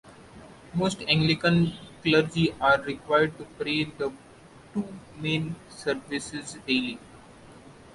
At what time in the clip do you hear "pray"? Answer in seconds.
3.59-3.83